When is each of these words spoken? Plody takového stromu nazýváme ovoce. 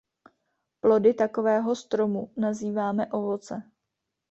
Plody 0.81 1.13
takového 1.13 1.75
stromu 1.75 2.33
nazýváme 2.37 3.07
ovoce. 3.07 3.71